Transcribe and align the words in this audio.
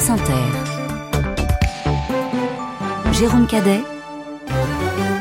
France 0.00 0.18
Inter. 0.18 0.32
Jérôme 3.12 3.46
Cadet, 3.46 3.82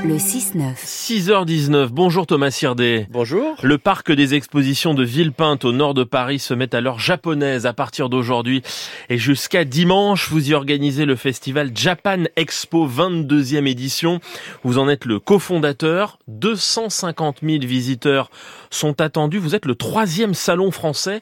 le 0.06 0.16
6-9. 0.16 0.76
6h19. 0.86 1.88
Bonjour 1.88 2.26
Thomas 2.26 2.52
Sirdé. 2.52 3.06
Bonjour. 3.10 3.58
Le 3.62 3.78
parc 3.78 4.10
des 4.14 4.36
expositions 4.36 4.94
de 4.94 5.04
Villepinte 5.04 5.66
au 5.66 5.74
nord 5.74 5.94
de 5.96 6.06
Paris 6.06 6.40
se 6.40 6.54
met 6.54 6.74
à 6.74 6.80
l'heure 6.80 7.00
japonaise 7.00 7.66
à 7.66 7.74
partir 7.74 8.08
d'aujourd'hui 8.08 8.62
et 9.10 9.18
jusqu'à 9.18 9.66
dimanche. 9.66 10.30
Vous 10.30 10.50
y 10.50 10.54
organisez 10.54 11.06
le 11.06 11.18
festival 11.18 11.72
Japan 11.76 12.24
Expo 12.38 12.88
22e 12.88 13.68
édition. 13.68 14.22
Vous 14.64 14.78
en 14.78 14.88
êtes 14.88 15.04
le 15.04 15.20
cofondateur. 15.20 16.20
250 16.30 17.40
000 17.44 17.60
visiteurs 17.66 18.30
sont 18.70 19.02
attendus. 19.02 19.40
Vous 19.40 19.56
êtes 19.56 19.66
le 19.66 19.76
troisième 19.76 20.34
salon 20.34 20.72
français 20.72 21.22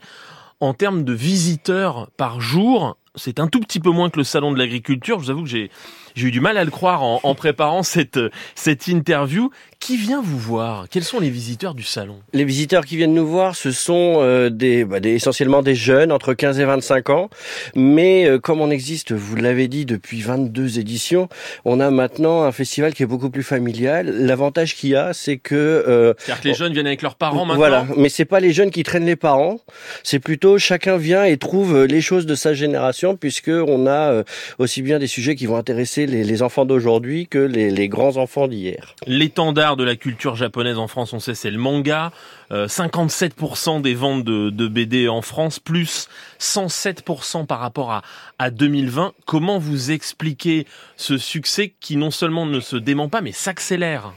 en 0.60 0.74
termes 0.74 1.04
de 1.04 1.14
visiteurs 1.14 2.10
par 2.18 2.40
jour. 2.40 2.98
C'est 3.18 3.40
un 3.40 3.48
tout 3.48 3.60
petit 3.60 3.80
peu 3.80 3.90
moins 3.90 4.10
que 4.10 4.18
le 4.18 4.24
salon 4.24 4.52
de 4.52 4.58
l'agriculture. 4.58 5.20
Je 5.20 5.26
vous 5.26 5.32
avoue 5.32 5.44
que 5.44 5.50
j'ai 5.50 5.70
j'ai 6.18 6.30
eu 6.30 6.32
du 6.32 6.42
mal 6.42 6.58
à 6.58 6.64
le 6.64 6.72
croire 6.72 7.04
en, 7.04 7.20
en 7.22 7.36
préparant 7.36 7.84
cette, 7.84 8.20
cette 8.56 8.88
interview. 8.88 9.52
Qui 9.80 9.96
vient 9.98 10.20
vous 10.20 10.40
voir? 10.40 10.88
Quels 10.90 11.04
sont 11.04 11.20
les 11.20 11.30
visiteurs 11.30 11.76
du 11.76 11.84
salon? 11.84 12.18
Les 12.34 12.44
visiteurs 12.44 12.84
qui 12.84 12.98
viennent 12.98 13.14
nous 13.14 13.28
voir, 13.28 13.56
ce 13.56 13.72
sont 13.72 14.18
euh, 14.18 14.50
des, 14.50 14.84
bah, 14.84 15.00
des, 15.00 15.12
essentiellement 15.12 15.62
des 15.62 15.76
jeunes 15.76 16.12
entre 16.12 16.34
15 16.34 16.60
et 16.60 16.66
25 16.66 17.12
ans. 17.12 17.30
Mais 17.76 18.26
euh, 18.26 18.40
comme 18.40 18.60
on 18.60 18.72
existe, 18.72 19.12
vous 19.12 19.36
l'avez 19.36 19.68
dit, 19.68 19.86
depuis 19.86 20.22
22 20.22 20.80
éditions, 20.80 21.30
on 21.64 21.80
a 21.80 21.92
maintenant 21.92 22.42
un 22.42 22.52
festival 22.52 22.96
qui 22.96 23.04
est 23.04 23.06
beaucoup 23.06 23.30
plus 23.30 23.44
familial. 23.44 24.08
L'avantage 24.08 24.76
qu'il 24.76 24.90
y 24.90 24.96
a, 24.96 25.14
c'est 25.14 25.38
que... 25.38 25.54
Euh, 25.56 26.16
C'est-à-dire 26.18 26.42
que 26.42 26.48
les 26.48 26.54
jeunes 26.56 26.74
viennent 26.74 26.88
avec 26.88 27.04
leurs 27.04 27.16
parents 27.16 27.46
maintenant? 27.46 27.56
Voilà, 27.56 27.86
mais 27.96 28.10
c'est 28.10 28.26
pas 28.26 28.40
les 28.40 28.54
jeunes 28.54 28.72
qui 28.72 28.82
traînent 28.82 29.06
les 29.06 29.16
parents. 29.16 29.60
C'est 30.04 30.20
plutôt 30.20 30.58
chacun 30.58 30.98
vient 30.98 31.24
et 31.24 31.38
trouve 31.38 31.86
les 31.86 32.02
choses 32.02 32.26
de 32.26 32.34
sa 32.34 32.56
génération, 32.56 33.07
puisque 33.16 33.50
on 33.50 33.88
a 33.88 34.24
aussi 34.60 34.82
bien 34.82 35.00
des 35.00 35.08
sujets 35.08 35.36
qui 35.36 35.46
vont 35.46 35.58
intéresser 35.58 36.06
les, 36.06 36.42
enfants 36.42 36.66
d'aujourd'hui 36.66 37.28
que 37.28 37.40
les, 37.40 37.90
grands 37.90 38.18
enfants 38.18 38.48
d'hier. 38.48 38.96
L'étendard 39.08 39.76
de 39.76 39.84
la 39.84 39.96
culture 39.96 40.36
japonaise 40.36 40.78
en 40.78 40.88
France, 40.88 41.14
on 41.14 41.20
sait, 41.20 41.36
c'est 41.36 41.52
le 41.52 41.58
manga. 41.58 42.12
Euh, 42.52 42.68
57% 42.68 43.82
des 43.82 43.94
ventes 43.94 44.24
de, 44.24 44.50
de, 44.50 44.68
BD 44.68 45.10
en 45.10 45.22
France, 45.22 45.60
plus 45.60 46.08
107% 46.40 47.46
par 47.46 47.60
rapport 47.60 47.92
à, 47.92 48.04
à 48.40 48.52
2020. 48.52 49.14
Comment 49.26 49.58
vous 49.58 49.92
expliquez 49.92 50.66
ce 50.96 51.18
succès 51.18 51.74
qui 51.80 51.98
non 51.98 52.12
seulement 52.12 52.46
ne 52.46 52.60
se 52.60 52.78
dément 52.78 53.10
pas, 53.10 53.22
mais 53.22 53.34
s'accélère? 53.34 54.14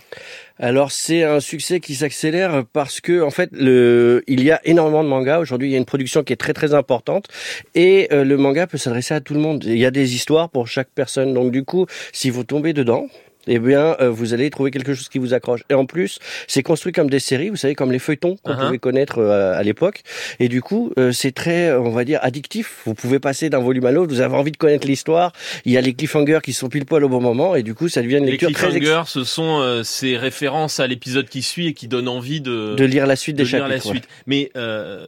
Alors 0.61 0.93
c'est 0.93 1.25
un 1.25 1.41
succès 1.41 1.81
qui 1.81 1.95
s'accélère 1.95 2.65
parce 2.75 3.01
que 3.01 3.23
en 3.23 3.31
fait 3.31 3.49
le, 3.53 4.23
il 4.27 4.45
y 4.45 4.51
a 4.51 4.61
énormément 4.65 5.03
de 5.03 5.09
mangas 5.09 5.39
aujourd'hui. 5.39 5.69
Il 5.69 5.73
y 5.73 5.75
a 5.75 5.79
une 5.79 5.87
production 5.87 6.23
qui 6.23 6.35
est 6.35 6.37
très 6.37 6.53
très 6.53 6.75
importante 6.75 7.29
et 7.75 8.09
euh, 8.13 8.25
le 8.25 8.37
manga 8.37 8.67
peut 8.67 8.77
s'adresser 8.77 9.15
à 9.15 9.21
tout 9.23 9.33
le 9.33 9.41
monde. 9.41 9.65
Il 9.65 9.79
y 9.79 9.87
a 9.87 9.91
des 9.91 10.15
histoires 10.15 10.51
pour 10.51 10.69
chaque 10.69 10.91
personne. 10.95 11.33
Donc 11.33 11.51
du 11.51 11.65
coup, 11.65 11.87
si 12.13 12.29
vous 12.29 12.45
tombez 12.45 12.75
dedans, 12.75 13.07
eh 13.47 13.59
bien, 13.59 13.97
euh, 14.01 14.11
vous 14.11 14.35
allez 14.35 14.51
trouver 14.51 14.71
quelque 14.71 14.95
chose 14.95 15.09
qui 15.09 15.19
vous 15.19 15.33
accroche. 15.35 15.63
Et 15.71 15.75
en 15.75 15.87
plus, 15.87 16.19
c'est 16.47 16.63
construit 16.63 16.93
comme 16.93 17.09
des 17.09 17.19
séries, 17.21 17.49
vous 17.49 17.57
savez, 17.57 17.75
comme 17.75 17.91
les 17.93 17.99
feuilletons 17.99 18.37
qu'on 18.43 18.53
uh 18.53 18.57
-huh. 18.57 18.67
pouvait 18.67 18.79
connaître 18.79 19.19
euh, 19.19 19.59
à 19.59 19.63
l'époque. 19.63 20.03
Et 20.41 20.49
du 20.49 20.61
coup, 20.61 20.93
euh, 20.99 21.13
c'est 21.13 21.33
très, 21.33 21.73
on 21.73 21.91
va 21.91 22.05
dire, 22.05 22.19
addictif. 22.23 22.83
Vous 22.85 22.95
pouvez 22.95 23.19
passer 23.19 23.49
d'un 23.49 23.61
volume 23.61 23.87
à 23.87 23.93
l'autre, 23.93 24.13
vous 24.13 24.21
avez 24.21 24.37
envie 24.37 24.53
de 24.53 24.57
connaître 24.59 24.87
l'histoire. 24.87 25.33
Il 25.65 25.73
y 25.73 25.79
a 25.79 25.81
les 25.81 25.95
cliffhangers 25.95 26.41
qui 26.43 26.53
sont 26.53 26.69
pile 26.69 26.85
poil 26.85 27.03
au 27.05 27.09
bon 27.09 27.21
moment, 27.21 27.55
et 27.57 27.63
du 27.63 27.75
coup, 27.75 27.89
ça 27.89 28.03
devient 28.03 28.19
une 28.19 28.27
lecture 28.27 28.53
très... 28.53 28.71
Les 28.71 28.81
cliffhangers, 28.81 29.09
ce 29.09 29.25
sont 29.25 29.61
euh, 29.61 29.83
ces 29.83 30.17
références 30.17 30.79
à 30.81 30.87
l'épisode 30.87 31.29
qui 31.29 31.43
suit 31.43 31.69
et 31.69 31.75
qui 31.75 31.89
donnent 31.89 32.09
envie 32.09 32.41
de... 32.41 32.75
De 32.77 32.85
lire 32.85 33.07
la 33.07 33.17
suite 33.17 33.37
de 33.37 33.43
des 33.45 33.49
chapitres. 33.49 33.69
La 33.69 33.81
suite. 33.81 34.09
Mais 34.27 34.51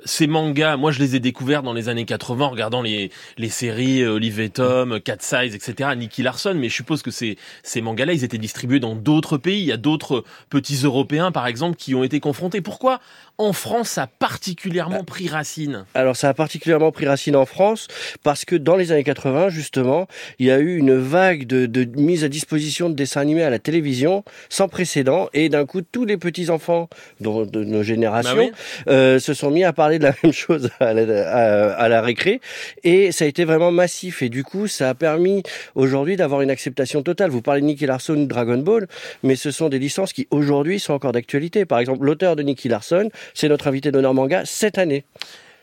ces 0.04 0.26
mangas, 0.26 0.76
moi, 0.76 0.90
je 0.90 1.00
les 1.00 1.16
ai 1.16 1.20
découverts 1.20 1.62
dans 1.62 1.74
les 1.74 1.88
années 1.88 2.04
80 2.04 2.46
en 2.46 2.50
regardant 2.50 2.82
les, 2.82 3.10
les 3.36 3.50
séries 3.50 4.04
Olive 4.06 4.50
Tom, 4.50 5.00
Cat 5.00 5.18
Size, 5.20 5.54
etc., 5.54 5.90
Nicky 5.96 6.22
Larson, 6.22 6.54
mais 6.56 6.68
je 6.68 6.74
suppose 6.74 7.02
que 7.02 7.10
ces, 7.10 7.36
ces 7.62 7.80
mangas-là, 7.80 8.12
ils 8.22 8.24
étaient 8.24 8.38
distribués 8.38 8.80
dans 8.80 8.94
d'autres 8.94 9.36
pays. 9.36 9.60
Il 9.60 9.66
y 9.66 9.72
a 9.72 9.76
d'autres 9.76 10.24
petits 10.48 10.80
Européens, 10.84 11.32
par 11.32 11.46
exemple, 11.46 11.76
qui 11.76 11.94
ont 11.94 12.04
été 12.04 12.20
confrontés. 12.20 12.60
Pourquoi 12.60 13.00
en 13.38 13.52
France 13.52 13.90
ça 13.90 14.02
a 14.02 14.06
particulièrement 14.06 15.04
pris 15.04 15.28
racine? 15.28 15.84
Alors 15.94 16.16
ça 16.16 16.28
a 16.28 16.34
particulièrement 16.34 16.92
pris 16.92 17.06
racine 17.06 17.34
en 17.36 17.46
France 17.46 17.88
parce 18.22 18.44
que 18.44 18.54
dans 18.56 18.76
les 18.76 18.92
années 18.92 19.04
80, 19.04 19.48
justement, 19.48 20.06
il 20.38 20.46
y 20.46 20.50
a 20.50 20.58
eu 20.58 20.76
une 20.76 20.94
vague 20.96 21.46
de, 21.46 21.66
de 21.66 21.84
mise 22.00 22.24
à 22.24 22.28
disposition 22.28 22.88
de 22.88 22.94
dessins 22.94 23.20
animés 23.20 23.42
à 23.42 23.50
la 23.50 23.58
télévision 23.58 24.24
sans 24.48 24.68
précédent 24.68 25.28
et 25.32 25.48
d'un 25.48 25.66
coup 25.66 25.80
tous 25.82 26.04
les 26.04 26.16
petits 26.16 26.50
enfants 26.50 26.88
de, 27.20 27.44
de 27.46 27.64
nos 27.64 27.82
générations 27.82 28.36
bah 28.36 28.42
oui. 28.44 28.52
euh, 28.88 29.18
se 29.18 29.34
sont 29.34 29.50
mis 29.50 29.64
à 29.64 29.72
parler 29.72 29.98
de 29.98 30.04
la 30.04 30.14
même 30.22 30.32
chose 30.32 30.70
à 30.80 30.92
la, 30.92 31.30
à, 31.30 31.72
à 31.72 31.88
la 31.88 32.00
récré 32.02 32.40
et 32.84 33.12
ça 33.12 33.24
a 33.24 33.28
été 33.28 33.44
vraiment 33.44 33.72
massif 33.72 34.22
et 34.22 34.28
du 34.28 34.44
coup 34.44 34.68
ça 34.68 34.90
a 34.90 34.94
permis 34.94 35.42
aujourd'hui 35.74 36.16
d'avoir 36.16 36.42
une 36.42 36.50
acceptation 36.50 37.02
totale. 37.02 37.30
Vous 37.30 37.42
parlez 37.42 37.60
de 37.60 37.66
Nicky 37.66 37.86
Larson, 37.86 38.11
Dragon 38.16 38.58
Ball, 38.58 38.86
mais 39.22 39.36
ce 39.36 39.50
sont 39.50 39.68
des 39.68 39.78
licences 39.78 40.12
qui 40.12 40.26
aujourd'hui 40.30 40.80
sont 40.80 40.92
encore 40.92 41.12
d'actualité. 41.12 41.64
Par 41.64 41.78
exemple, 41.78 42.04
l'auteur 42.04 42.36
de 42.36 42.42
Nicky 42.42 42.68
Larson, 42.68 43.10
c'est 43.34 43.48
notre 43.48 43.68
invité 43.68 43.90
d'honneur 43.90 44.14
manga 44.14 44.42
cette 44.44 44.78
année. 44.78 45.04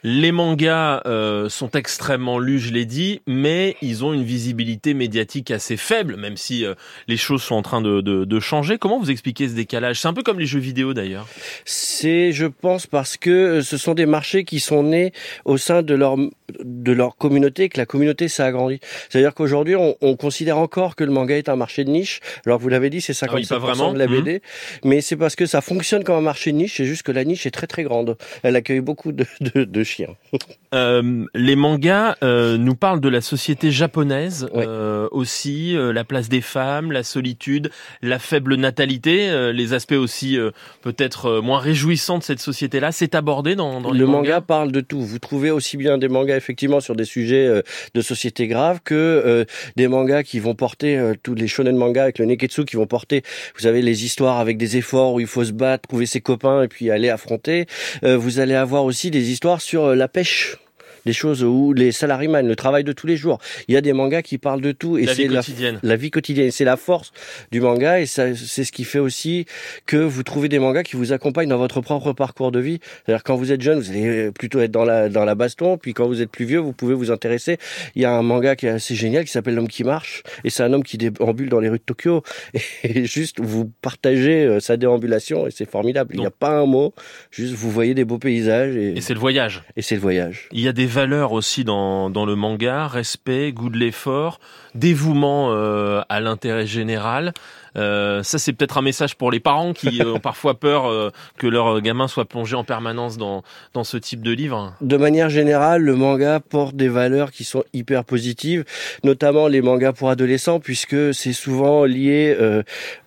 Les 0.03 0.31
mangas 0.31 1.01
euh, 1.05 1.49
sont 1.49 1.71
extrêmement 1.71 2.39
lus, 2.39 2.59
je 2.59 2.73
l'ai 2.73 2.85
dit, 2.85 3.21
mais 3.27 3.75
ils 3.81 4.05
ont 4.05 4.13
une 4.13 4.23
visibilité 4.23 4.93
médiatique 4.93 5.51
assez 5.51 5.75
faible, 5.75 6.15
même 6.15 6.37
si 6.37 6.65
euh, 6.65 6.73
les 7.09 7.17
choses 7.17 7.43
sont 7.43 7.55
en 7.55 7.61
train 7.61 7.81
de, 7.81 7.99
de, 7.99 8.23
de, 8.23 8.39
changer. 8.39 8.77
Comment 8.77 8.97
vous 8.97 9.11
expliquez 9.11 9.49
ce 9.49 9.55
décalage? 9.55 9.99
C'est 9.99 10.07
un 10.07 10.13
peu 10.13 10.23
comme 10.23 10.39
les 10.39 10.45
jeux 10.45 10.59
vidéo 10.59 10.93
d'ailleurs. 10.93 11.27
C'est, 11.65 12.31
je 12.31 12.45
pense, 12.45 12.88
parce 12.88 13.17
que 13.17 13.59
ce 13.61 13.75
sont 13.75 13.93
des 13.93 14.05
marchés 14.05 14.45
qui 14.45 14.61
sont 14.61 14.83
nés 14.83 15.11
au 15.43 15.57
sein 15.57 15.81
de 15.81 15.93
leur 15.93 16.15
de 16.63 16.91
leur 16.91 17.15
communauté, 17.15 17.69
que 17.69 17.77
la 17.77 17.85
communauté 17.85 18.27
s'est 18.27 18.43
agrandie. 18.43 18.79
C'est-à-dire 19.09 19.33
qu'aujourd'hui, 19.33 19.75
on, 19.75 19.95
on, 20.01 20.15
considère 20.15 20.57
encore 20.57 20.95
que 20.95 21.03
le 21.03 21.11
manga 21.11 21.38
est 21.38 21.49
un 21.49 21.55
marché 21.55 21.83
de 21.83 21.91
niche. 21.91 22.21
Alors 22.45 22.59
vous 22.59 22.69
l'avez 22.69 22.89
dit, 22.89 23.01
c'est 23.01 23.13
50% 23.13 23.47
ah 23.51 23.88
oui, 23.88 23.93
de 23.93 23.99
la 23.99 24.07
BD, 24.07 24.38
mmh. 24.38 24.89
mais 24.89 25.01
c'est 25.01 25.15
parce 25.15 25.35
que 25.35 25.45
ça 25.45 25.61
fonctionne 25.61 26.03
comme 26.03 26.15
un 26.15 26.21
marché 26.21 26.51
de 26.51 26.57
niche. 26.57 26.77
C'est 26.77 26.85
juste 26.85 27.03
que 27.03 27.11
la 27.11 27.23
niche 27.23 27.45
est 27.45 27.51
très 27.51 27.67
très 27.67 27.83
grande. 27.83 28.17
Elle 28.43 28.55
accueille 28.55 28.81
beaucoup 28.81 29.11
de, 29.11 29.25
de, 29.41 29.63
de 29.63 29.83
euh, 30.73 31.25
les 31.33 31.55
mangas 31.55 32.16
euh, 32.23 32.57
nous 32.57 32.75
parlent 32.75 33.01
de 33.01 33.09
la 33.09 33.22
société 33.22 33.72
japonaise 33.72 34.47
ouais. 34.53 34.66
euh, 34.67 35.07
aussi, 35.11 35.75
la 35.75 36.03
place 36.03 36.29
des 36.29 36.41
femmes, 36.41 36.91
la 36.91 37.03
solitude, 37.03 37.72
la 38.01 38.19
faible 38.19 38.55
natalité, 38.55 39.51
les 39.53 39.73
aspects 39.73 39.94
aussi 39.94 40.38
peut-être 40.81 41.41
moins 41.41 41.59
réjouissants 41.59 42.17
de 42.17 42.23
cette 42.23 42.39
société-là. 42.39 42.91
C'est 42.91 43.16
abordé 43.16 43.55
dans, 43.55 43.81
dans 43.81 43.91
les 43.91 44.00
le 44.00 44.05
mangas. 44.05 44.17
manga 44.17 44.41
parle 44.41 44.72
de 44.72 44.81
tout. 44.81 45.01
Vous 45.01 45.19
trouvez 45.19 45.51
aussi 45.51 45.77
bien 45.77 45.97
des 45.97 46.07
mangas 46.07 46.38
effectivement 46.38 46.79
sur 46.79 46.95
des 46.95 47.06
sujets 47.06 47.61
de 47.94 48.01
société 48.01 48.47
graves 48.47 48.79
que 48.83 49.45
des 49.75 49.88
mangas 49.88 50.23
qui 50.23 50.39
vont 50.39 50.56
porter 50.56 51.13
tous 51.23 51.35
les 51.35 51.47
shonen 51.47 51.75
mangas 51.75 52.03
avec 52.03 52.19
le 52.19 52.25
neketsu 52.25 52.66
qui 52.66 52.75
vont 52.75 52.88
porter 52.88 53.23
vous 53.56 53.61
savez 53.61 53.81
les 53.81 54.06
histoires 54.06 54.39
avec 54.39 54.57
des 54.57 54.77
efforts 54.77 55.13
où 55.13 55.19
il 55.19 55.27
faut 55.27 55.44
se 55.44 55.51
battre 55.51 55.88
trouver 55.88 56.06
ses 56.06 56.21
copains 56.21 56.63
et 56.63 56.67
puis 56.67 56.91
aller 56.91 57.09
affronter 57.09 57.66
vous 58.03 58.39
allez 58.39 58.56
avoir 58.56 58.83
aussi 58.85 59.11
des 59.11 59.31
histoires 59.31 59.61
sur 59.61 59.78
la 59.88 60.07
pêche 60.07 60.57
des 61.05 61.13
choses 61.13 61.43
où 61.43 61.73
les 61.73 61.91
salariés 61.91 62.29
le 62.29 62.55
travail 62.55 62.83
de 62.83 62.91
tous 62.91 63.07
les 63.07 63.17
jours. 63.17 63.39
Il 63.67 63.73
y 63.73 63.77
a 63.77 63.81
des 63.81 63.93
mangas 63.93 64.21
qui 64.21 64.37
parlent 64.37 64.61
de 64.61 64.71
tout 64.71 64.97
et 64.97 65.05
la 65.05 65.15
c'est 65.15 65.23
vie 65.23 65.33
quotidienne. 65.33 65.79
La, 65.81 65.89
la 65.89 65.95
vie 65.95 66.11
quotidienne, 66.11 66.51
c'est 66.51 66.65
la 66.65 66.77
force 66.77 67.11
du 67.51 67.61
manga 67.61 67.99
et 67.99 68.05
c'est 68.05 68.35
ce 68.35 68.71
qui 68.71 68.83
fait 68.83 68.99
aussi 68.99 69.45
que 69.85 69.97
vous 69.97 70.23
trouvez 70.23 70.49
des 70.49 70.59
mangas 70.59 70.83
qui 70.83 70.95
vous 70.95 71.11
accompagnent 71.13 71.49
dans 71.49 71.57
votre 71.57 71.81
propre 71.81 72.13
parcours 72.13 72.51
de 72.51 72.59
vie. 72.59 72.79
C'est-à-dire 73.05 73.23
quand 73.23 73.35
vous 73.35 73.51
êtes 73.51 73.61
jeune, 73.61 73.79
vous 73.79 73.89
allez 73.89 74.31
plutôt 74.31 74.59
être 74.59 74.71
dans 74.71 74.85
la 74.85 75.09
dans 75.09 75.25
la 75.25 75.35
baston, 75.35 75.77
puis 75.77 75.93
quand 75.93 76.07
vous 76.07 76.21
êtes 76.21 76.31
plus 76.31 76.45
vieux, 76.45 76.59
vous 76.59 76.73
pouvez 76.73 76.93
vous 76.93 77.11
intéresser. 77.11 77.57
Il 77.95 78.01
y 78.01 78.05
a 78.05 78.11
un 78.11 78.21
manga 78.21 78.55
qui 78.55 78.67
est 78.67 78.69
assez 78.69 78.95
génial 78.95 79.25
qui 79.25 79.31
s'appelle 79.31 79.55
L'homme 79.55 79.67
qui 79.67 79.83
marche 79.83 80.23
et 80.43 80.49
c'est 80.49 80.63
un 80.63 80.71
homme 80.73 80.83
qui 80.83 80.97
déambule 80.97 81.49
dans 81.49 81.59
les 81.59 81.69
rues 81.69 81.79
de 81.79 81.83
Tokyo 81.83 82.23
et 82.83 83.05
juste 83.05 83.39
vous 83.39 83.71
partagez 83.81 84.45
euh, 84.45 84.59
sa 84.59 84.77
déambulation 84.77 85.47
et 85.47 85.51
c'est 85.51 85.69
formidable. 85.69 86.11
Il 86.13 86.19
n'y 86.19 86.25
a 86.25 86.31
pas 86.31 86.51
un 86.51 86.65
mot, 86.65 86.93
juste 87.31 87.53
vous 87.53 87.71
voyez 87.71 87.93
des 87.93 88.05
beaux 88.05 88.19
paysages 88.19 88.75
et, 88.75 88.97
et 88.97 89.01
c'est 89.01 89.13
le 89.13 89.19
voyage. 89.19 89.63
Et 89.75 89.81
c'est 89.81 89.95
le 89.95 90.01
voyage. 90.01 90.47
Il 90.51 90.61
y 90.61 90.67
a 90.67 90.73
des 90.73 90.85
valeurs 90.89 91.31
aussi 91.31 91.63
dans, 91.63 92.09
le 92.09 92.35
manga, 92.35 92.88
respect, 92.88 93.51
goût 93.53 93.69
de 93.69 93.77
l'effort, 93.77 94.39
dévouement 94.75 95.51
euh, 95.51 96.01
à 96.09 96.19
l'intérêt 96.19 96.68
général. 96.68 97.33
Euh, 97.75 98.24
ça, 98.24 98.38
c'est 98.38 98.54
peut-être 98.54 98.77
un 98.77 98.81
message 98.81 99.16
pour 99.16 99.31
les 99.31 99.39
parents 99.39 99.74
qui 99.74 100.01
ont 100.06 100.19
parfois 100.19 100.60
peur 100.60 100.86
euh, 100.86 101.12
que 101.38 101.48
leur 101.48 101.81
gamin 101.81 102.07
soit 102.07 102.25
plongé 102.25 102.56
en 102.56 102.63
permanence 102.63 103.18
dans, 103.18 103.44
dans 103.74 103.83
ce 103.83 103.98
type 103.98 104.21
de 104.21 104.31
livre. 104.31 104.74
De 104.81 104.98
manière 104.98 105.30
générale, 105.30 105.81
le 105.81 105.95
manga 105.95 106.39
porte 106.39 106.75
des 106.75 106.89
valeurs 106.89 107.31
qui 107.31 107.44
sont 107.44 107.63
hyper 107.74 108.04
positives, 108.04 108.63
notamment 109.04 109.48
les 109.48 109.62
mangas 109.62 109.94
pour 109.94 110.10
adolescents, 110.10 110.60
puisque 110.60 111.13
c'est 111.13 111.33
souvent 111.33 111.86
lié 111.86 112.36
euh, 112.39 112.63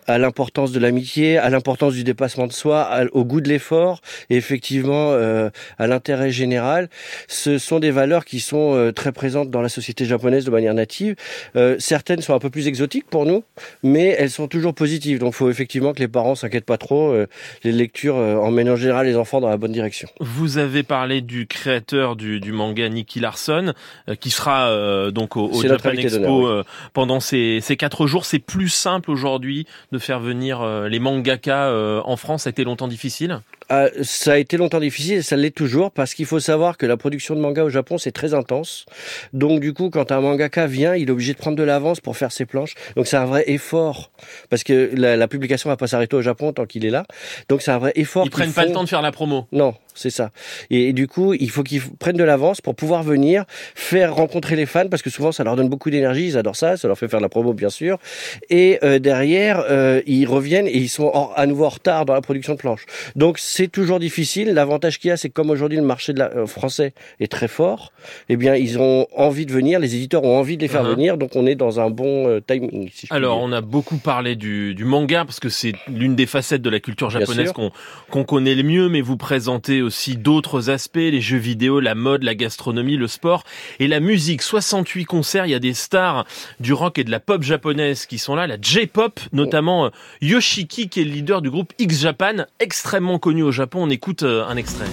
à 0.06 0.19
l'importance 0.19 0.73
de 0.73 0.81
l'amitié, 0.81 1.38
à 1.38 1.49
l'importance 1.50 1.94
du 1.94 2.05
dépassement 2.05 2.47
de 2.47 2.53
soi, 2.53 2.91
au 3.12 3.25
goût 3.25 3.41
de 3.41 3.49
l'effort 3.49 4.00
et 4.31 4.37
effectivement 4.37 5.12
euh, 5.12 5.50
à 5.79 5.87
l'intérêt 5.87 6.31
général. 6.31 6.88
Ce 7.29 7.58
sont 7.58 7.79
des 7.79 7.91
valeurs 7.91 8.25
qui 8.25 8.41
sont 8.41 8.75
euh, 8.75 8.93
très 8.93 9.12
présentes 9.12 9.50
dans 9.50 9.62
la 9.62 9.69
société 9.69 10.05
japonaise 10.05 10.44
de 10.44 10.50
manière 10.50 10.75
native. 10.75 11.15
Euh, 11.56 11.76
certaines 11.79 12.20
sont 12.20 12.35
un 12.35 12.38
peu 12.38 12.50
plus 12.50 12.67
exotiques 12.67 13.06
pour 13.08 13.26
nous, 13.26 13.44
mais 13.82 14.17
elles 14.19 14.31
sont 14.31 14.49
toujours 14.52 14.75
positives. 14.75 15.19
Donc, 15.19 15.32
il 15.34 15.37
faut 15.37 15.50
effectivement 15.50 15.93
que 15.93 16.00
les 16.00 16.08
parents 16.08 16.34
s'inquiètent 16.34 16.64
pas 16.64 16.78
trop. 16.78 17.14
les 17.64 17.72
lectures 17.72 18.16
emmènent 18.16 18.70
en 18.70 18.76
général 18.76 19.06
les 19.06 19.16
enfants 19.16 19.40
dans 19.40 19.49
la 19.49 19.56
bonne 19.56 19.72
direction. 19.72 20.08
Vous 20.20 20.58
avez 20.58 20.82
parlé 20.82 21.20
du 21.20 21.46
créateur 21.46 22.16
du, 22.16 22.52
manga 22.52 22.88
Nicky 22.88 23.20
Larson, 23.20 23.72
qui 24.20 24.31
sera 24.31 25.10
donc 25.10 25.37
au, 25.37 25.50
Japan 25.62 25.90
Expo 25.90 26.62
pendant 26.93 27.20
ces, 27.20 27.60
ces 27.60 27.76
quatre 27.76 28.06
jours. 28.06 28.25
C'est 28.25 28.38
plus 28.38 28.69
simple 28.69 29.10
aujourd'hui 29.10 29.66
de 29.90 29.99
faire 29.99 30.20
venir 30.20 30.64
les 30.88 30.98
mangakas 30.98 31.72
en 32.05 32.16
France. 32.16 32.44
Ça 32.44 32.48
a 32.48 32.52
été 32.52 32.64
longtemps 32.64 32.88
difficile? 32.88 33.40
Ah, 33.74 33.88
ça 34.02 34.32
a 34.32 34.36
été 34.36 34.58
longtemps 34.58 34.80
difficile 34.80 35.14
et 35.14 35.22
ça 35.22 35.34
l'est 35.34 35.50
toujours 35.50 35.92
parce 35.92 36.12
qu'il 36.12 36.26
faut 36.26 36.40
savoir 36.40 36.76
que 36.76 36.84
la 36.84 36.98
production 36.98 37.34
de 37.34 37.40
manga 37.40 37.64
au 37.64 37.70
Japon 37.70 37.96
c'est 37.96 38.12
très 38.12 38.34
intense. 38.34 38.84
Donc 39.32 39.60
du 39.60 39.72
coup, 39.72 39.88
quand 39.88 40.12
un 40.12 40.20
mangaka 40.20 40.66
vient, 40.66 40.94
il 40.94 41.08
est 41.08 41.10
obligé 41.10 41.32
de 41.32 41.38
prendre 41.38 41.56
de 41.56 41.62
l'avance 41.62 41.98
pour 41.98 42.19
faire 42.19 42.32
ses 42.32 42.44
planches. 42.44 42.74
Donc 42.96 43.06
c'est 43.06 43.16
un 43.16 43.24
vrai 43.24 43.44
effort 43.46 44.10
parce 44.50 44.62
que 44.62 44.90
la, 44.94 45.16
la 45.16 45.26
publication 45.26 45.70
va 45.70 45.78
pas 45.78 45.86
s'arrêter 45.86 46.14
au 46.14 46.20
Japon 46.20 46.52
tant 46.52 46.66
qu'il 46.66 46.84
est 46.84 46.90
là. 46.90 47.06
Donc 47.48 47.62
c'est 47.62 47.70
un 47.70 47.78
vrai 47.78 47.92
effort. 47.94 48.26
Ils 48.26 48.30
prennent 48.30 48.52
pas 48.52 48.66
le 48.66 48.72
temps 48.72 48.84
de 48.84 48.90
faire 48.90 49.00
la 49.00 49.10
promo. 49.10 49.46
Non, 49.52 49.74
c'est 49.94 50.10
ça. 50.10 50.30
Et, 50.70 50.92
du 50.92 51.06
coup, 51.08 51.34
il 51.34 51.50
faut 51.50 51.62
qu'ils 51.62 51.82
prennent 51.82 52.16
de 52.16 52.24
l'avance 52.24 52.60
pour 52.60 52.74
pouvoir 52.74 53.02
venir 53.02 53.44
faire 53.74 54.14
rencontrer 54.14 54.56
les 54.56 54.66
fans 54.66 54.88
parce 54.88 55.02
que 55.02 55.10
souvent 55.10 55.32
ça 55.32 55.44
leur 55.44 55.56
donne 55.56 55.69
beaucoup 55.69 55.90
d'énergie, 55.90 56.26
ils 56.26 56.38
adorent 56.38 56.56
ça, 56.56 56.76
ça 56.76 56.88
leur 56.88 56.98
fait 56.98 57.08
faire 57.08 57.20
la 57.20 57.28
promo 57.28 57.52
bien 57.52 57.70
sûr. 57.70 57.98
Et 58.50 58.78
euh, 58.82 58.98
derrière, 58.98 59.64
euh, 59.70 60.02
ils 60.06 60.26
reviennent 60.26 60.66
et 60.66 60.76
ils 60.76 60.88
sont 60.88 61.10
à 61.34 61.46
nouveau 61.46 61.66
en 61.66 61.70
retard 61.70 62.04
dans 62.04 62.14
la 62.14 62.20
production 62.20 62.54
de 62.54 62.58
planches. 62.58 62.86
Donc 63.16 63.38
c'est 63.38 63.62
toujours 63.69 63.99
difficile. 63.99 64.53
L'avantage 64.53 64.99
qu'il 64.99 65.09
y 65.09 65.12
a, 65.12 65.17
c'est 65.17 65.29
que 65.29 65.35
comme 65.35 65.50
aujourd'hui 65.50 65.79
le 65.79 65.85
marché 65.85 66.12
de 66.12 66.19
la, 66.19 66.31
euh, 66.31 66.47
français 66.47 66.94
est 67.20 67.31
très 67.31 67.49
fort, 67.49 67.93
eh 68.29 68.37
bien 68.37 68.55
ils 68.55 68.79
ont 68.79 69.06
envie 69.17 69.47
de 69.47 69.53
venir, 69.53 69.79
les 69.81 69.94
éditeurs 69.94 70.25
ont 70.25 70.38
envie 70.38 70.56
de 70.56 70.62
les 70.62 70.69
faire 70.69 70.85
uh-huh. 70.85 70.94
venir, 70.94 71.17
donc 71.17 71.37
on 71.37 71.47
est 71.47 71.55
dans 71.55 71.81
un 71.81 71.91
bon 71.91 72.41
timing. 72.47 72.91
Alors 73.11 73.41
on 73.41 73.53
a 73.53 73.61
beaucoup 73.61 73.99
parlé 73.99 74.37
du, 74.37 74.75
du 74.75 74.85
manga 74.85 75.25
parce 75.25 75.41
que 75.41 75.49
c'est 75.49 75.73
l'une 75.88 76.14
des 76.14 76.26
facettes 76.26 76.62
de 76.62 76.70
la 76.70 76.81
culture 76.81 77.11
japonaise 77.11 77.53
qu'on 77.53 77.70
qu'on 78.11 78.25
connaît 78.25 78.55
le 78.55 78.62
mieux, 78.62 78.88
mais 78.88 79.00
vous 79.00 79.17
présentez 79.17 79.82
aussi 79.82 80.17
d'autres 80.17 80.70
aspects, 80.70 80.97
les 80.97 81.20
jeux 81.20 81.38
vidéo, 81.38 81.81
la 81.81 81.94
mode, 81.94 82.23
la 82.23 82.35
gastronomie, 82.35 82.97
le 82.97 83.06
sport 83.06 83.44
et 83.79 83.88
la 83.88 84.00
musique. 84.00 84.43
68 84.43 85.05
concerts, 85.05 85.47
il 85.47 85.50
y 85.50 85.55
a 85.55 85.58
des 85.58 85.75
stars 85.75 86.26
du 86.61 86.73
rock 86.73 86.99
et 86.99 87.05
de 87.05 87.11
la 87.11 87.20
pop 87.20 87.43
japonaise 87.43 88.06
qui 88.06 88.19
sont 88.19 88.35
là, 88.35 88.47
la 88.47 88.56
J-pop, 88.61 89.20
notamment 89.32 89.87
euh, 89.87 89.91
Yoshiki 90.20 90.88
qui 90.88 91.00
est 91.00 91.05
le 91.05 91.11
leader 91.11 91.43
du 91.43 91.50
groupe 91.50 91.73
X 91.79 92.00
Japan, 92.00 92.44
extrêmement 92.61 93.19
connu 93.19 93.42
au 93.43 93.53
Japon. 93.53 93.81
On 93.83 93.91
écoute 93.91 94.23
euh, 94.23 94.44
un 94.47 94.56
extrait. 94.56 94.87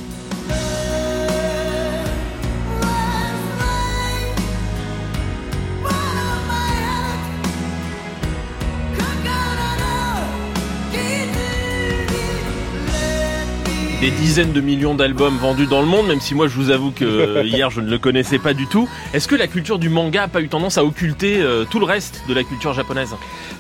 des 14.02 14.12
dizaines 14.12 14.54
de 14.54 14.62
millions 14.62 14.96
d'albums 14.96 15.36
vendus 15.38 15.66
dans 15.66 15.82
le 15.82 15.88
monde, 15.88 16.08
même 16.08 16.22
si 16.22 16.34
moi 16.34 16.48
je 16.48 16.56
vous 16.56 16.70
avoue 16.70 16.92
que 16.92 17.04
euh, 17.04 17.44
hier 17.44 17.70
je 17.70 17.82
ne 17.82 17.90
le 17.90 17.98
connaissais 17.98 18.40
pas 18.40 18.54
du 18.54 18.66
tout. 18.66 18.88
Est-ce 19.14 19.28
que 19.28 19.36
la 19.36 19.48
culture 19.48 19.78
du 19.78 19.90
manga 19.90 20.22
n'a 20.22 20.28
pas 20.30 20.40
eu 20.40 20.48
tendance 20.48 20.78
à 20.78 20.86
occulter 20.86 21.42
euh, 21.42 21.66
tout 21.66 21.80
le 21.80 21.86
reste 21.86 22.24
de 22.30 22.34
la 22.34 22.44
culture 22.44 22.72
japonaise? 22.72 23.14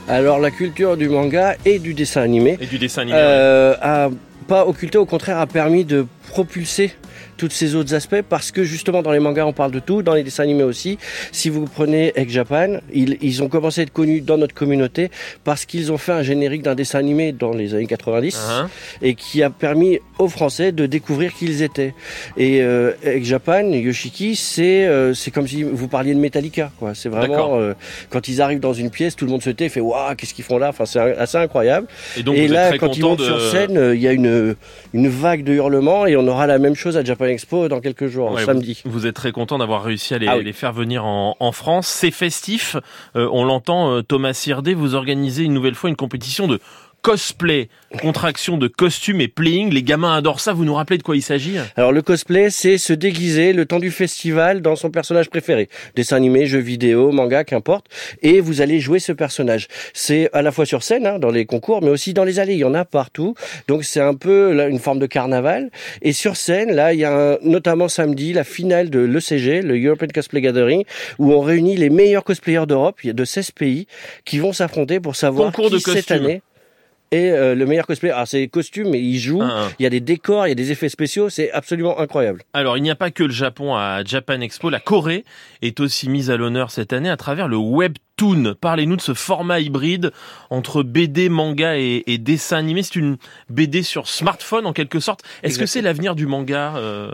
Alors 0.07 0.39
la 0.39 0.49
culture 0.49 0.95
du 0.95 1.09
manga 1.09 1.57
et 1.65 1.79
du 1.79 1.93
dessin 1.93 2.21
animé, 2.21 2.57
et 2.61 2.67
du 2.67 2.79
dessin 2.79 3.01
animé 3.01 3.17
euh, 3.19 3.75
a 3.81 4.09
pas 4.49 4.65
occulté, 4.65 4.97
au 4.97 5.05
contraire 5.05 5.37
a 5.37 5.45
permis 5.45 5.85
de 5.85 6.07
propulser 6.27 6.95
tous 7.39 7.49
ces 7.49 7.75
autres 7.75 7.95
aspects 7.95 8.21
parce 8.27 8.51
que 8.51 8.63
justement 8.63 9.01
dans 9.01 9.11
les 9.11 9.19
mangas 9.19 9.45
on 9.45 9.53
parle 9.53 9.71
de 9.71 9.79
tout, 9.79 10.03
dans 10.03 10.13
les 10.13 10.23
dessins 10.23 10.43
animés 10.43 10.63
aussi. 10.63 10.99
Si 11.31 11.49
vous 11.49 11.65
prenez 11.65 12.11
Egg 12.15 12.29
Japan, 12.29 12.79
ils, 12.93 13.41
ont 13.41 13.47
commencé 13.47 13.81
à 13.81 13.83
être 13.85 13.93
connus 13.93 14.21
dans 14.21 14.37
notre 14.37 14.53
communauté 14.53 15.09
parce 15.45 15.65
qu'ils 15.65 15.91
ont 15.91 15.97
fait 15.97 16.11
un 16.11 16.21
générique 16.21 16.61
d'un 16.61 16.75
dessin 16.75 16.99
animé 16.99 17.31
dans 17.31 17.53
les 17.53 17.73
années 17.73 17.87
90 17.87 18.35
uh-huh. 18.35 18.67
et 19.01 19.15
qui 19.15 19.41
a 19.41 19.49
permis 19.49 19.99
aux 20.17 20.27
Français 20.27 20.73
de 20.73 20.85
découvrir 20.85 21.33
qui 21.33 21.45
ils 21.45 21.61
étaient. 21.63 21.93
Et 22.35 22.61
euh, 22.61 22.91
Egg 23.03 23.23
Japan, 23.23 23.63
Yoshiki, 23.71 24.35
c'est 24.35 24.85
euh, 24.85 25.13
c'est 25.13 25.31
comme 25.31 25.47
si 25.47 25.63
vous 25.63 25.87
parliez 25.87 26.13
de 26.13 26.19
Metallica. 26.19 26.71
quoi. 26.77 26.93
C'est 26.93 27.09
vraiment 27.09 27.57
euh, 27.59 27.73
quand 28.09 28.27
ils 28.27 28.41
arrivent 28.41 28.59
dans 28.59 28.73
une 28.73 28.89
pièce, 28.89 29.15
tout 29.15 29.25
le 29.25 29.31
monde 29.31 29.41
se 29.41 29.49
tait, 29.49 29.65
et 29.65 29.69
fait 29.69 29.79
waouh, 29.79 30.15
qu'est-ce 30.15 30.33
qu'ils 30.33 30.43
font 30.43 30.57
là? 30.57 30.69
Enfin, 30.69 30.85
c'est 30.85 30.99
assez 30.99 31.37
incroyable. 31.37 31.87
Et, 32.17 32.23
donc, 32.23 32.35
et 32.35 32.49
là, 32.49 32.77
quand 32.77 32.97
ils 32.97 33.01
montent 33.01 33.21
sur 33.21 33.41
scène, 33.41 33.91
il 33.93 34.01
y 34.01 34.07
a 34.07 34.11
une 34.11 34.55
une 34.93 35.07
vague 35.07 35.43
de 35.43 35.53
hurlements 35.53 36.05
et 36.05 36.17
on 36.17 36.27
aura 36.27 36.47
la 36.47 36.57
même 36.57 36.75
chose 36.75 36.97
à 36.97 37.03
Japan 37.03 37.28
Expo 37.29 37.67
dans 37.67 37.81
quelques 37.81 38.07
jours, 38.07 38.39
samedi. 38.39 38.81
Vous, 38.85 39.05
êtes 39.05 39.15
très 39.15 39.31
content 39.31 39.57
d'avoir 39.57 39.83
réussi 39.83 40.13
à 40.13 40.17
les, 40.17 40.27
ah 40.27 40.37
les, 40.37 40.53
faire 40.53 40.73
venir 40.73 41.05
en, 41.05 41.35
en 41.39 41.51
France. 41.51 41.87
C'est 41.87 42.11
festif. 42.11 42.75
Euh, 43.15 43.29
on 43.31 43.43
l'entend, 43.43 43.91
euh, 43.91 44.01
Thomas 44.01 44.33
Sirdé, 44.33 44.73
vous 44.73 44.95
organisez 44.95 45.43
une 45.43 45.53
nouvelle 45.53 45.75
fois 45.75 45.89
une 45.89 45.95
compétition 45.95 46.47
de 46.47 46.59
cosplay, 47.01 47.69
contraction 48.01 48.57
de 48.57 48.67
costume 48.67 49.21
et 49.21 49.27
playing. 49.27 49.71
Les 49.71 49.83
gamins 49.83 50.15
adorent 50.15 50.39
ça. 50.39 50.53
Vous 50.53 50.65
nous 50.65 50.73
rappelez 50.73 50.97
de 50.97 51.03
quoi 51.03 51.15
il 51.15 51.21
s'agit 51.21 51.55
Alors 51.75 51.91
le 51.91 52.01
cosplay, 52.01 52.49
c'est 52.49 52.77
se 52.77 52.93
déguiser 52.93 53.53
le 53.53 53.65
temps 53.65 53.79
du 53.79 53.91
festival 53.91 54.61
dans 54.61 54.75
son 54.75 54.89
personnage 54.89 55.29
préféré. 55.29 55.69
Dessin 55.95 56.17
animé, 56.17 56.45
jeu 56.45 56.59
vidéo, 56.59 57.11
manga, 57.11 57.43
qu'importe. 57.43 57.87
Et 58.21 58.39
vous 58.39 58.61
allez 58.61 58.79
jouer 58.79 58.99
ce 58.99 59.11
personnage. 59.11 59.67
C'est 59.93 60.29
à 60.33 60.41
la 60.41 60.51
fois 60.51 60.65
sur 60.65 60.83
scène, 60.83 61.05
hein, 61.05 61.19
dans 61.19 61.31
les 61.31 61.45
concours, 61.45 61.81
mais 61.81 61.89
aussi 61.89 62.13
dans 62.13 62.23
les 62.23 62.39
allées. 62.39 62.53
Il 62.53 62.59
y 62.59 62.65
en 62.65 62.73
a 62.73 62.85
partout. 62.85 63.35
Donc 63.67 63.83
c'est 63.83 64.01
un 64.01 64.13
peu 64.13 64.53
là, 64.53 64.67
une 64.67 64.79
forme 64.79 64.99
de 64.99 65.07
carnaval. 65.07 65.71
Et 66.01 66.13
sur 66.13 66.35
scène, 66.35 66.73
là, 66.73 66.93
il 66.93 66.99
y 66.99 67.05
a 67.05 67.37
notamment 67.43 67.87
samedi 67.87 68.33
la 68.33 68.43
finale 68.43 68.89
de 68.89 68.99
l'ECG, 68.99 69.61
le 69.61 69.83
European 69.83 70.07
Cosplay 70.13 70.41
Gathering, 70.41 70.83
où 71.17 71.33
on 71.33 71.41
réunit 71.41 71.77
les 71.77 71.89
meilleurs 71.89 72.23
cosplayers 72.23 72.65
d'Europe. 72.67 72.99
Il 73.03 73.07
y 73.07 73.09
a 73.09 73.13
de 73.13 73.25
16 73.25 73.51
pays 73.51 73.87
qui 74.25 74.39
vont 74.39 74.53
s'affronter 74.53 74.99
pour 74.99 75.15
savoir 75.15 75.51
Concours 75.51 75.71
qui 75.71 75.81
cette 75.81 76.11
année 76.11 76.41
et 77.11 77.31
euh, 77.31 77.55
le 77.55 77.65
meilleur 77.65 77.87
cosplay. 77.87 78.11
Alors 78.11 78.27
c'est 78.27 78.47
costumes, 78.47 78.89
mais 78.89 79.01
il 79.01 79.17
joue. 79.19 79.41
Ah, 79.41 79.65
ah. 79.65 79.67
Il 79.79 79.83
y 79.83 79.85
a 79.85 79.89
des 79.89 79.99
décors, 79.99 80.45
il 80.47 80.49
y 80.49 80.51
a 80.51 80.55
des 80.55 80.71
effets 80.71 80.89
spéciaux. 80.89 81.29
C'est 81.29 81.51
absolument 81.51 81.99
incroyable. 81.99 82.43
Alors 82.53 82.77
il 82.77 82.83
n'y 82.83 82.91
a 82.91 82.95
pas 82.95 83.11
que 83.11 83.23
le 83.23 83.31
Japon 83.31 83.75
à 83.75 84.03
Japan 84.03 84.41
Expo. 84.41 84.69
La 84.69 84.79
Corée 84.79 85.25
est 85.61 85.79
aussi 85.79 86.09
mise 86.09 86.29
à 86.29 86.37
l'honneur 86.37 86.71
cette 86.71 86.93
année 86.93 87.09
à 87.09 87.17
travers 87.17 87.47
le 87.47 87.57
Webtoon. 87.57 88.55
Parlez-nous 88.59 88.97
de 88.97 89.01
ce 89.01 89.13
format 89.13 89.59
hybride 89.59 90.11
entre 90.49 90.83
BD, 90.83 91.29
manga 91.29 91.77
et, 91.77 92.03
et 92.07 92.17
dessin 92.17 92.57
animé. 92.57 92.83
C'est 92.83 92.95
une 92.95 93.17
BD 93.49 93.83
sur 93.83 94.07
smartphone 94.07 94.65
en 94.65 94.73
quelque 94.73 94.99
sorte. 94.99 95.23
Est-ce 95.43 95.59
que 95.59 95.65
c'est 95.65 95.81
l'avenir 95.81 96.15
du 96.15 96.27
manga 96.27 96.75
euh... 96.77 97.11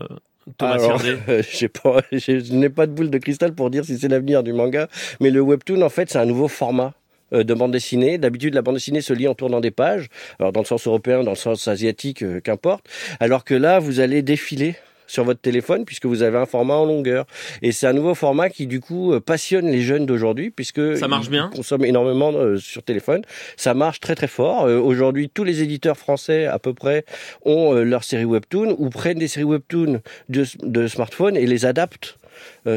Thomas 0.57 0.73
Alors, 0.73 1.01
euh, 1.29 1.41
pas, 1.83 2.01
je 2.11 2.53
n'ai 2.53 2.69
pas 2.69 2.87
de 2.87 2.91
boule 2.91 3.09
de 3.09 3.17
cristal 3.17 3.53
pour 3.53 3.69
dire 3.69 3.83
si 3.85 3.97
c'est 3.97 4.07
l'avenir 4.07 4.43
du 4.43 4.53
manga, 4.53 4.87
mais 5.19 5.31
le 5.31 5.41
webtoon 5.41 5.81
en 5.81 5.89
fait 5.89 6.11
c'est 6.11 6.19
un 6.19 6.25
nouveau 6.25 6.47
format 6.47 6.93
de 7.31 7.53
bande 7.53 7.71
dessinée. 7.71 8.17
D'habitude, 8.17 8.53
la 8.53 8.61
bande 8.61 8.75
dessinée 8.75 9.01
se 9.01 9.13
lit 9.13 9.27
en 9.27 9.35
tournant 9.35 9.61
des 9.61 9.71
pages, 9.71 10.07
alors 10.39 10.51
dans 10.51 10.61
le 10.61 10.65
sens 10.65 10.87
européen, 10.87 11.23
dans 11.23 11.31
le 11.31 11.37
sens 11.37 11.67
asiatique, 11.67 12.23
euh, 12.23 12.39
qu'importe. 12.39 12.85
Alors 13.19 13.43
que 13.43 13.53
là, 13.53 13.79
vous 13.79 13.99
allez 13.99 14.21
défiler 14.21 14.75
sur 15.07 15.23
votre 15.23 15.39
téléphone 15.39 15.85
puisque 15.85 16.07
vous 16.07 16.23
avez 16.23 16.39
un 16.39 16.47
format 16.47 16.73
en 16.73 16.85
longueur 16.85 17.27
et 17.61 17.71
c'est 17.71 17.85
un 17.85 17.93
nouveau 17.93 18.15
format 18.15 18.49
qui 18.49 18.65
du 18.65 18.79
coup 18.79 19.13
euh, 19.13 19.19
passionne 19.19 19.67
les 19.67 19.81
jeunes 19.81 20.07
d'aujourd'hui 20.07 20.49
puisque 20.49 20.97
ça 20.97 21.07
marche 21.07 21.29
bien? 21.29 21.51
ils 21.53 21.57
consomment 21.57 21.85
énormément 21.85 22.33
sur 22.57 22.81
téléphone 22.81 23.21
ça 23.55 23.75
marche 23.75 23.99
très 23.99 24.15
très 24.15 24.27
fort 24.27 24.63
aujourd'hui 24.63 25.29
tous 25.29 25.43
les 25.43 25.61
éditeurs 25.61 25.95
français 25.95 26.47
à 26.47 26.57
peu 26.57 26.73
près 26.73 27.05
ont 27.43 27.73
leur 27.73 28.03
série 28.03 28.25
webtoon 28.25 28.77
ou 28.79 28.89
prennent 28.89 29.19
des 29.19 29.27
séries 29.27 29.45
webtoon 29.45 30.01
de, 30.29 30.43
de 30.63 30.87
smartphone 30.87 31.37
et 31.37 31.45
les 31.45 31.67
adaptent 31.67 32.17
euh, 32.24 32.24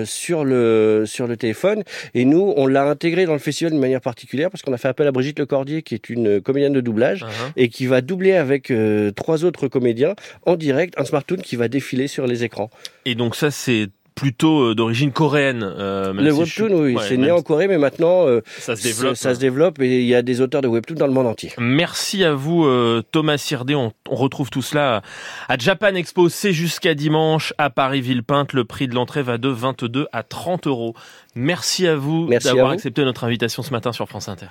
sur 0.04 0.44
le 0.44 1.04
sur 1.06 1.26
le 1.26 1.36
téléphone. 1.36 1.82
Et 2.14 2.24
nous, 2.24 2.52
on 2.56 2.66
l'a 2.66 2.84
intégré 2.84 3.26
dans 3.26 3.32
le 3.32 3.38
festival 3.38 3.72
d'une 3.72 3.80
manière 3.80 4.00
particulière 4.00 4.50
parce 4.50 4.62
qu'on 4.62 4.72
a 4.72 4.78
fait 4.78 4.88
appel 4.88 5.06
à 5.06 5.12
Brigitte 5.12 5.38
Lecordier, 5.38 5.82
qui 5.82 5.94
est 5.94 6.10
une 6.10 6.40
comédienne 6.40 6.72
de 6.72 6.80
doublage 6.80 7.22
uh-huh. 7.22 7.52
et 7.56 7.68
qui 7.68 7.86
va 7.86 8.00
doubler 8.00 8.32
avec 8.32 8.70
euh, 8.70 9.10
trois 9.10 9.44
autres 9.44 9.68
comédiens 9.68 10.14
en 10.46 10.56
direct 10.56 10.94
un 10.98 11.04
smartphone 11.04 11.42
qui 11.42 11.56
va 11.56 11.68
défiler 11.68 12.08
sur 12.08 12.26
les 12.26 12.44
écrans. 12.44 12.70
Et 13.04 13.14
donc 13.14 13.36
ça, 13.36 13.50
c'est 13.50 13.88
plutôt 14.18 14.70
euh, 14.70 14.74
d'origine 14.74 15.12
coréenne. 15.12 15.62
Euh, 15.62 16.12
le 16.12 16.32
webtoon, 16.32 16.72
oui, 16.72 16.96
c'est 17.06 17.16
né 17.16 17.30
en 17.30 17.42
Corée, 17.42 17.68
mais 17.68 17.78
maintenant 17.78 18.26
euh, 18.26 18.40
ça 18.58 18.76
se 18.76 18.82
développe. 18.82 19.16
Ça, 19.16 19.34
se 19.34 19.40
développe 19.40 19.80
et 19.80 20.00
il 20.00 20.06
y 20.06 20.14
a 20.14 20.22
des 20.22 20.40
auteurs 20.40 20.60
de 20.60 20.68
webtoon 20.68 20.96
dans 20.96 21.06
le 21.06 21.12
monde 21.12 21.26
entier. 21.26 21.52
Merci 21.58 22.24
à 22.24 22.34
vous, 22.34 22.68
Thomas 23.12 23.38
Sirdé. 23.38 23.74
On, 23.74 23.92
retrouve 24.08 24.50
tout 24.50 24.62
cela 24.62 25.02
à 25.48 25.56
Japan 25.58 25.94
Expo. 25.94 26.28
C'est 26.28 26.52
jusqu'à 26.52 26.94
dimanche 26.94 27.54
à 27.58 27.70
Paris 27.70 28.00
Villepinte. 28.00 28.52
Le 28.52 28.64
prix 28.64 28.88
de 28.88 28.94
l'entrée 28.94 29.22
va 29.22 29.38
de 29.38 29.48
22 29.48 30.08
à 30.12 30.22
30 30.22 30.66
euros. 30.66 30.94
Merci 31.34 31.86
à 31.86 31.94
vous 31.94 32.28
d'avoir 32.28 32.70
accepté 32.70 33.04
notre 33.04 33.24
invitation 33.24 33.62
ce 33.62 33.70
matin 33.70 33.92
sur 33.92 34.08
France 34.08 34.28
Inter. 34.28 34.48